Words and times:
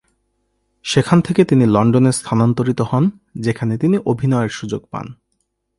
সেখান 0.85 1.21
থেকে 1.21 1.41
তিনি 1.45 1.65
লন্ডনে 1.65 2.11
স্থানান্তরিত 2.11 2.81
হন, 2.81 3.09
যেখানে 3.35 3.73
তিনি 3.77 3.97
অভিনয়ের 4.05 4.49
সুযোগ 4.49 4.81
পান। 4.91 5.07